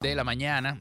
[0.00, 0.78] de la mañana.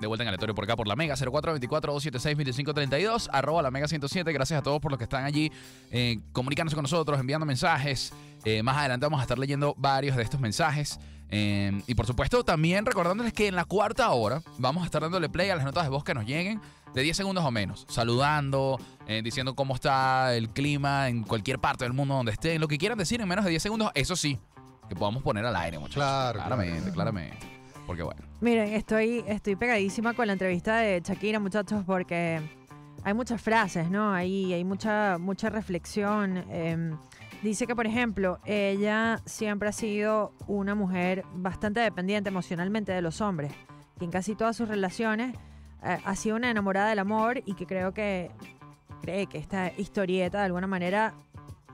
[0.00, 4.32] De vuelta en aleatorio por acá por la Mega 0424-276-2532, arroba la Mega 107.
[4.32, 5.52] Gracias a todos por los que están allí
[5.90, 8.14] eh, comunicándose con nosotros, enviando mensajes.
[8.44, 10.98] Eh, más adelante vamos a estar leyendo varios de estos mensajes.
[11.28, 15.28] Eh, y por supuesto, también recordándoles que en la cuarta hora vamos a estar dándole
[15.28, 16.62] play a las notas de voz que nos lleguen
[16.94, 18.80] de 10 segundos o menos, saludando,
[19.22, 22.96] diciendo cómo está el clima en cualquier parte del mundo donde estén, lo que quieran
[22.96, 24.38] decir en menos de 10 segundos, eso sí,
[24.88, 25.96] que podamos poner al aire, muchachos.
[25.96, 26.94] Claro, claramente, claro.
[26.94, 27.56] claramente.
[27.86, 28.20] Porque bueno.
[28.40, 32.40] Miren, estoy, estoy pegadísima con la entrevista de Shakira, muchachos, porque
[33.04, 34.12] hay muchas frases, ¿no?
[34.12, 36.44] Ahí hay mucha, mucha reflexión.
[36.50, 36.94] eh,
[37.42, 43.20] dice que, por ejemplo, ella siempre ha sido una mujer bastante dependiente emocionalmente de los
[43.20, 43.52] hombres,
[43.98, 45.36] que en casi todas sus relaciones
[45.82, 48.30] eh, ha sido una enamorada del amor y que creo que
[49.02, 51.14] cree que esta historieta de alguna manera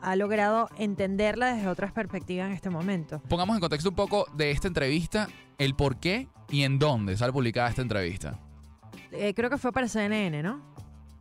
[0.03, 3.21] ha logrado entenderla desde otras perspectivas en este momento.
[3.29, 5.29] Pongamos en contexto un poco de esta entrevista,
[5.59, 8.39] el por qué y en dónde sale publicada esta entrevista.
[9.11, 10.73] Eh, creo que fue para CNN, ¿no?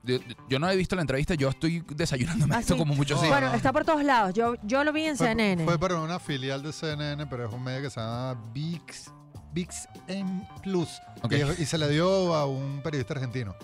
[0.03, 0.17] Yo,
[0.49, 2.79] yo no he visto la entrevista, yo estoy desayunándome Ah, esto sí.
[2.79, 3.27] como muchos sí.
[3.27, 3.53] bueno, no.
[3.53, 4.33] está por todos lados.
[4.33, 5.63] Yo, yo lo vi en Fue, CNN.
[5.63, 9.11] fue para una filial de CNN, pero es un medio que se llama VIX,
[9.53, 10.99] VIX-M Plus.
[11.21, 11.33] Ok.
[11.33, 13.55] Y, y se le dio a un periodista argentino.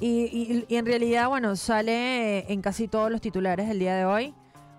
[0.00, 4.04] Y, y- y en realidad, bueno, sale en casi todos los titulares del día de
[4.04, 4.34] hoy,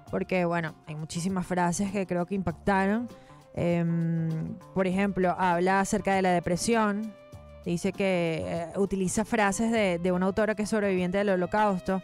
[0.10, 3.08] porque, bueno, hay muchísimas frases que creo que impactaron.
[3.56, 7.14] Em, por ejemplo, habla acerca de la depresión,
[7.66, 12.02] dice que eh, utiliza frases de, de una autora que es sobreviviente del holocausto.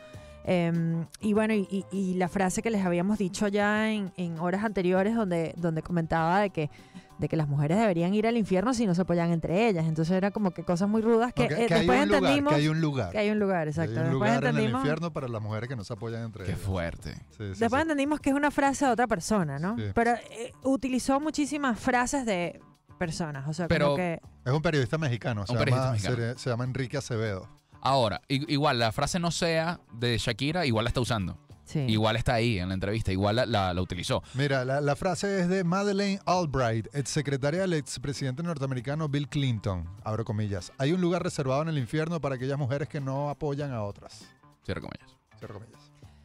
[0.48, 5.16] Em, y bueno, y, la frase que les habíamos dicho ya en, en horas anteriores,
[5.16, 6.70] donde, donde comentaba de que,
[7.17, 9.85] de que las mujeres deberían ir al infierno si no se apoyan entre ellas.
[9.85, 12.67] Entonces era como que cosas muy rudas que, eh, que después lugar, entendimos que hay
[12.67, 13.11] un lugar.
[13.11, 13.91] que hay un lugar, Que exacto.
[13.94, 16.43] Hay un Después lugar en el infierno para las mujeres que no se apoyan entre
[16.43, 16.61] Qué ellas.
[16.63, 17.13] fuerte.
[17.13, 17.81] Sí, sí, después sí.
[17.81, 19.75] entendimos que es una frase de otra persona, ¿no?
[19.77, 19.83] Sí.
[19.93, 22.59] Pero eh, utilizó muchísimas frases de
[22.97, 25.45] personas, o sea, Pero- como que Es un periodista mexicano.
[25.45, 26.33] Se, Un periodista llama, mexicano.
[26.33, 27.47] Se, se llama Enrique Acevedo.
[27.81, 31.38] Ahora, igual la frase no sea de Shakira, igual la está usando.
[31.66, 31.80] Sí.
[31.80, 34.23] Igual está ahí en la entrevista, igual la, la- la utilizó.
[34.33, 39.86] Mira, la, la frase es de Madeleine Albright, exsecretaria del expresidente norteamericano Bill Clinton.
[40.04, 40.71] Abro comillas.
[40.77, 44.25] Hay un lugar reservado en el infierno para aquellas mujeres que no apoyan a otras.
[44.65, 45.17] Cierro comillas.
[45.39, 45.81] Cierro comillas.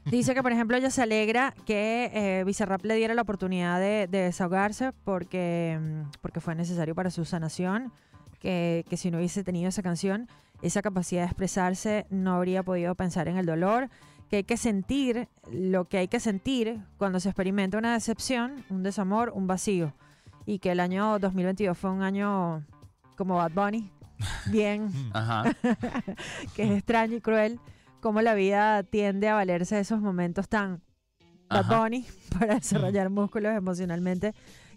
[0.06, 4.06] Dice que, por ejemplo, ella se alegra que eh, Bizarrap le diera la oportunidad de,
[4.06, 7.92] de desahogarse porque, mm, porque fue necesario para su sanación,
[8.40, 10.26] que, que si no hubiese tenido esa canción,
[10.62, 13.90] esa capacidad de expresarse, no habría podido pensar en el dolor,
[14.30, 18.84] que hay que sentir lo que hay que sentir cuando se experimenta una decepción, un
[18.84, 19.92] desamor, un vacío,
[20.46, 22.64] y que el año 2022 fue un año
[23.16, 23.90] como Bad Bunny,
[24.46, 25.52] bien Ajá.
[26.54, 27.58] que es extraño y cruel
[28.00, 30.80] cómo la vida tiende a valerse de esos momentos tan
[31.48, 31.80] Bad Ajá.
[31.80, 32.06] Bunny
[32.38, 34.32] para desarrollar músculos emocionalmente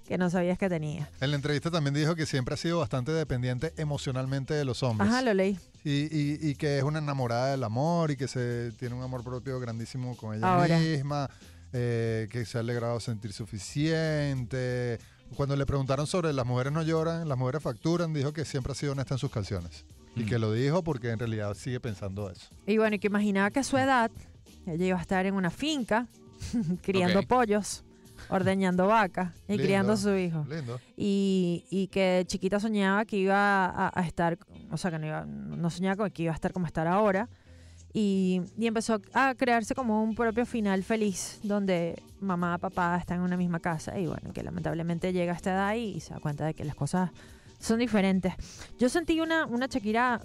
[0.07, 1.09] que no sabías que tenía.
[1.21, 5.09] En la entrevista también dijo que siempre ha sido bastante dependiente emocionalmente de los hombres.
[5.09, 5.59] Ajá, lo leí.
[5.83, 9.23] Y, y- y que es una enamorada del amor y que se tiene un amor
[9.23, 10.77] propio grandísimo con ella Ahora.
[10.79, 11.29] misma,
[11.73, 14.99] eh, que se ha alegrado sentir suficiente.
[15.35, 18.75] Cuando le preguntaron sobre las mujeres no lloran, las mujeres facturan, dijo que siempre ha
[18.75, 19.85] sido honesta en sus canciones.
[20.15, 22.47] Y que lo dijo porque en realidad sigue pensando eso.
[22.67, 24.11] Y bueno, y que imaginaba que a su edad
[24.67, 26.07] ella iba a estar en una finca
[26.83, 27.83] criando pollos,
[28.29, 29.63] ordeñando vacas y Lindo.
[29.63, 30.45] criando a su hijo.
[30.49, 30.79] Lindo.
[30.97, 34.37] Y, y que chiquita soñaba que iba a, a estar,
[34.71, 37.29] o sea, que no, iba- no soñaba con que iba a estar como estar ahora.
[37.95, 43.23] Y, y empezó a crearse como un propio final feliz, donde mamá, papá están en
[43.23, 43.99] una misma casa.
[43.99, 46.73] Y bueno, que lamentablemente llega a esta edad y se da cuenta de que las
[46.75, 47.11] cosas
[47.59, 48.33] son diferentes.
[48.79, 50.21] Yo sentí una, una Shakira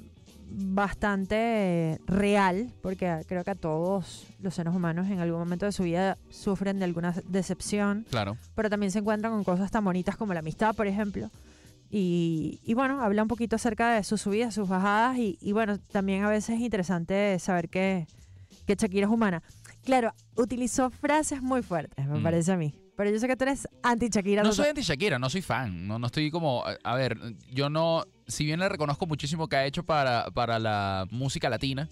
[0.50, 5.82] bastante real, porque creo que a todos los seres humanos en algún momento de su
[5.82, 8.36] vida sufren de alguna decepción Claro.
[8.54, 11.31] pero también se encuentran con cosas tan bonitas como la amistad, por ejemplo.
[11.91, 15.78] Y, y bueno, habla un poquito acerca de sus subidas, sus bajadas y, y bueno,
[15.78, 18.06] también a veces es interesante saber que,
[18.66, 19.42] que Shakira es humana.
[19.84, 22.22] Claro, utilizó frases muy fuertes, me Mm.
[22.22, 22.75] parece a mí.
[22.98, 24.42] Pero yo sé que tú eres anti-Shakira.
[24.42, 25.86] No soy anti Shakira, no soy fan.
[25.86, 26.64] No, no estoy como.
[26.66, 27.16] A a ver,
[27.48, 28.04] yo no.
[28.26, 31.89] Si bien le reconozco muchísimo que ha hecho para, para la música latina,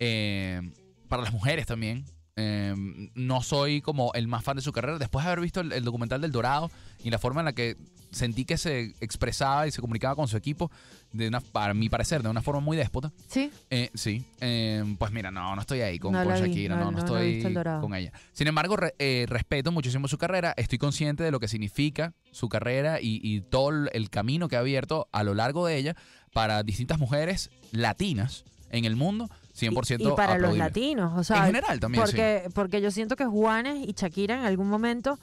[0.00, 0.60] eh,
[1.08, 2.04] para las mujeres también.
[2.40, 4.98] Eh, no soy como el más fan de su carrera.
[4.98, 6.70] Después de haber visto el, el documental del Dorado
[7.04, 7.76] y la forma en la que
[8.10, 10.68] sentí que se expresaba y se comunicaba con su equipo,
[11.12, 13.12] de una, para mi parecer, de una forma muy déspota.
[13.28, 16.48] Sí, Eh, sí, eh, pues mira, no, no estoy ahí con, No con la vi,
[16.48, 17.40] Shakira, no, no, estoy
[17.80, 18.12] con ella.
[18.32, 18.94] Sin embargo, re-
[19.28, 23.70] respeto muchísimo su carrera, estoy consciente de lo que significa su carrera y, y todo
[23.92, 25.94] el camino que ha abierto a lo largo de ella
[26.32, 29.28] para distintas mujeres latinas en el mundo,
[29.60, 32.12] 100% y, y para los latinos, o sea, En general también, sí.
[32.12, 35.18] porque, porque yo siento que Juanes y Shakira en algún momento,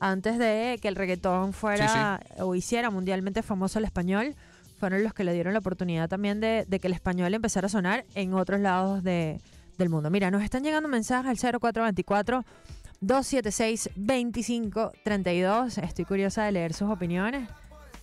[0.00, 4.34] antes de que el reggaetón fuera o hiciera mundialmente famoso el español,
[4.80, 7.70] fueron los que le dieron la oportunidad también de, de que el español empezara a
[7.70, 9.40] sonar en otros lados de-
[9.78, 10.10] del mundo.
[10.10, 12.44] Mira, nos están llegando mensajes al 0424
[13.00, 15.78] 276 2532.
[15.78, 17.48] Estoy curiosa de leer sus opiniones.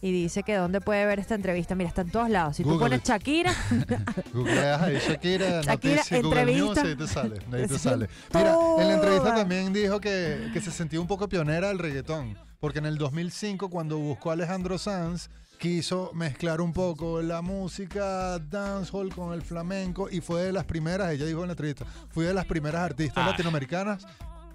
[0.01, 1.75] Y dice que dónde puede ver esta entrevista.
[1.75, 2.55] Mira, está en todos lados.
[2.55, 3.05] Si tú Google pones it.
[3.07, 3.53] Shakira,
[4.33, 6.81] Googleas ahí Shakira, Shakira, noticias, Google News, entrevista.
[6.81, 8.09] ahí te sale, ahí te sale.
[8.33, 12.37] Mira, en la entrevista también dijo que, que se sentía un poco pionera del reggaetón,
[12.59, 18.39] porque en el 2005 cuando buscó a Alejandro Sanz quiso mezclar un poco la música
[18.39, 22.23] dancehall con el flamenco y fue de las primeras, ella dijo en la entrevista, fue
[22.25, 23.31] de las primeras artistas Ah.
[23.31, 24.07] latinoamericanas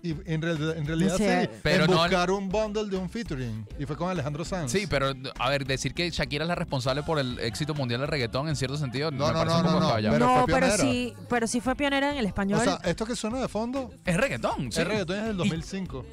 [0.04, 1.48] y en, real- en realidad sé.
[1.50, 4.70] sí, Pero en no- buscar un bundle de un featuring y fue con Alejandro Sanz.
[4.70, 8.08] Sí, pero a ver, decir que Shakira es la responsable por el éxito mundial del
[8.08, 10.70] reggaetón en cierto sentido No, me no, parece no, un poco no, pero no, pero
[10.76, 12.60] sí, pero sí fue pionera en el español.
[12.60, 14.80] O sea, esto que suena de fondo Es reggaetón, sí.
[14.82, 16.04] es reggaetón desde el 2005.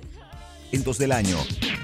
[0.72, 1.38] Entos del año.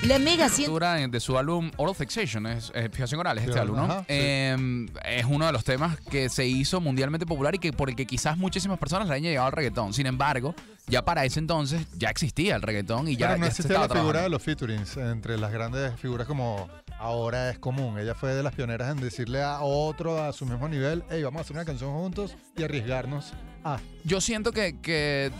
[0.03, 0.67] La Mega 100.
[0.69, 3.83] Cultura de su álbum Oral Fixation, es, es fijación oral, es este álbum, ¿no?
[3.83, 4.05] ajá, sí.
[4.09, 7.95] Eh, es uno de los temas que se hizo mundialmente popular y que por el
[7.95, 9.93] que quizás muchísimas personas le hayan llegado al reggaetón.
[9.93, 10.55] Sin embargo,
[10.87, 13.75] ya para ese entonces ya existía el reggaetón y ya, Pero no ya se existía
[13.75, 14.37] estaba la figura de trabajando.
[14.37, 16.69] los featurings entre las grandes figuras como
[16.99, 17.99] ahora es común.
[17.99, 21.39] Ella fue de las pioneras en decirle a otro a su mismo nivel, hey, vamos
[21.39, 23.33] a hacer una canción juntos y arriesgarnos
[23.65, 23.79] a.
[24.05, 25.31] Yo siento que, que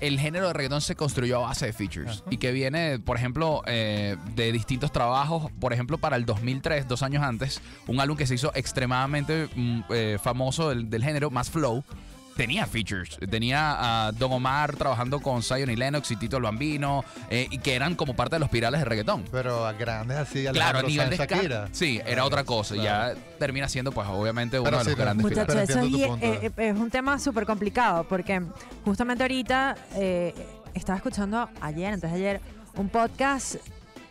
[0.00, 2.30] el género de reggaetón se construyó a base de features Ajá.
[2.30, 5.50] y que viene, por ejemplo, eh, de distintos trabajos.
[5.60, 9.80] Por ejemplo, para el 2003, dos años antes, un álbum que se hizo extremadamente mm,
[9.90, 11.84] eh, famoso del, del género, más flow.
[12.36, 17.02] Tenía features, tenía a Don Omar trabajando con Zion y Lennox y Tito el Bambino,
[17.30, 19.24] eh, y que eran como parte de los pirales de reggaetón.
[19.32, 21.16] Pero a grandes así, Claro, a Alejandro nivel de.
[21.16, 21.68] Shakira.
[21.72, 22.74] Sí, era otra cosa.
[22.74, 23.14] claro.
[23.14, 25.76] Ya termina siendo, pues, obviamente, uno Pero de sí, los grandes Muchacho, pirales.
[25.76, 28.42] Muchachos, eso es, eh, eh, es un tema súper complicado porque
[28.84, 30.34] justamente ahorita eh,
[30.74, 32.40] estaba escuchando ayer, antes de ayer,
[32.76, 33.56] un podcast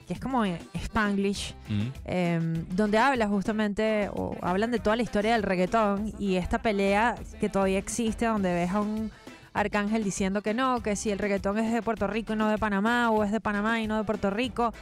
[0.08, 1.82] que es como en Spanglish, Mm.
[2.06, 2.40] eh,
[2.76, 7.50] donde habla justamente, o hablan de toda la historia del reggaetón y esta pelea que
[7.50, 9.12] todavía existe, donde ves a un
[9.54, 12.58] arcángel diciendo que no, que si el reggaetón es de Puerto Rico y no de
[12.58, 14.74] Panamá, o es de Panamá y no de Puerto Rico.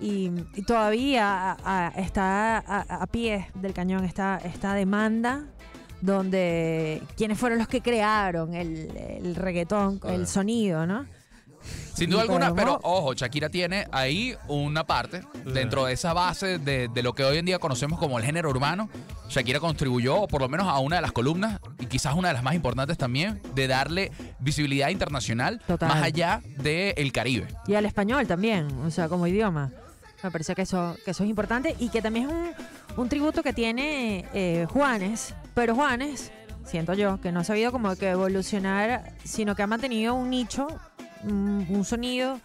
[0.00, 5.44] Y, y todavía a- a- está a, a pie del cañón esta, esta demanda
[6.00, 11.04] donde quiénes fueron los que crearon el, el reggaetón, el sonido, ¿no?
[12.00, 16.88] Sin duda alguna, pero ojo, Shakira tiene ahí una parte dentro de esa base de,
[16.88, 18.88] de lo que hoy en día conocemos como el género urbano.
[19.28, 22.42] Shakira contribuyó, por lo menos a una de las columnas, y quizás una de las
[22.42, 25.90] más importantes también, de darle visibilidad internacional Total.
[25.90, 27.48] más allá del Caribe.
[27.66, 29.70] Y al español también, o sea, como idioma.
[30.22, 32.50] Me parece que eso, que eso es importante y que también es un,
[32.96, 36.32] un tributo que tiene eh, Juanes, pero Juanes,
[36.64, 40.66] siento yo, que no ha sabido como que evolucionar, sino que ha mantenido un nicho,
[41.24, 42.38] un, un sonido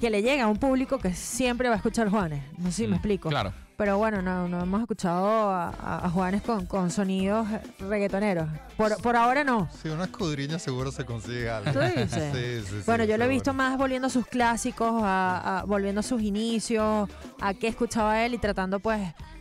[0.00, 2.42] que le llega a un público que siempre va a escuchar Juanes.
[2.58, 3.28] No sé si me Mm, explico.
[3.28, 3.52] Claro.
[3.78, 7.46] Pero bueno, no, no hemos escuchado a, a- a Juanes con, con sonidos
[7.78, 8.48] reggaetoneros.
[8.76, 9.68] Por, por ahora no.
[9.82, 11.72] Sí, una escudriña seguro se consigue algo.
[11.72, 12.10] ¿Tú dices?
[12.34, 15.64] Sí, sí, sí, Bueno, yo lo he visto más volviendo a sus clásicos, a, a-
[15.64, 17.08] volviendo a sus inicios,
[17.40, 19.00] a qué escuchaba él y tratando pues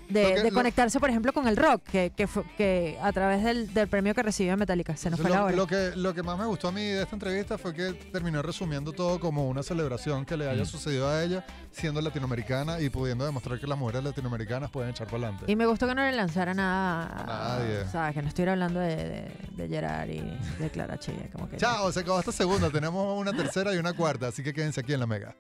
[0.10, 3.74] de, que- conectarse, por ejemplo, con el rock, que, que, fue- que a través del,
[3.74, 4.96] del premio que recibió Metallica.
[4.96, 5.56] Se nos fue la Lo, hora.
[5.56, 8.42] lo que, lo que más me gustó a mí de esta entrevista fue que terminó
[8.42, 10.68] resumiendo todo como una celebración que le haya Mm.
[10.68, 15.18] sucedido a ella siendo latinoamericana y pudiendo demostrar que las mujeres latinoamericanas pueden echar para
[15.28, 15.52] adelante.
[15.52, 17.86] Y me gustó que no le lanzara nada A nadie.
[17.92, 18.14] ¿Sabes?
[18.16, 20.22] Que no estuviera hablando de, de, de Gerard y
[20.60, 21.30] de Clara Chilla.
[21.32, 22.70] Como que Chao, se acabó esta segunda.
[22.70, 25.36] Tenemos una tercera y una cuarta, así que quédense aquí en la Mega.